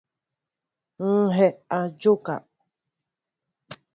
Ŋhɛy 1.19 1.53
a 1.77 1.79
njóka. 1.91 2.35